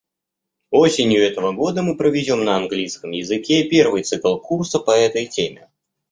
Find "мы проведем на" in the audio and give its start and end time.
1.83-2.57